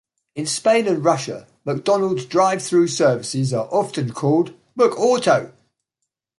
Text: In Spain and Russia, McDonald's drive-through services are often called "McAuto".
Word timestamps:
In 0.33 0.47
Spain 0.47 0.87
and 0.87 1.05
Russia, 1.05 1.45
McDonald's 1.63 2.25
drive-through 2.25 2.87
services 2.87 3.53
are 3.53 3.69
often 3.71 4.13
called 4.13 4.51
"McAuto". 4.75 5.51